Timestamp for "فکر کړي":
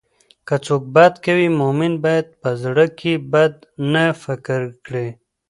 4.23-5.07